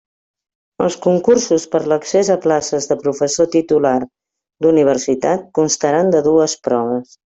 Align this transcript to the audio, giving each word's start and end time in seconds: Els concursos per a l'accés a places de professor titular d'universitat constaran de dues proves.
Els 0.83 0.95
concursos 1.05 1.65
per 1.75 1.81
a 1.83 1.91
l'accés 1.91 2.31
a 2.35 2.37
places 2.45 2.89
de 2.93 2.97
professor 3.03 3.49
titular 3.57 3.95
d'universitat 4.67 5.45
constaran 5.61 6.11
de 6.17 6.23
dues 6.31 6.57
proves. 6.71 7.15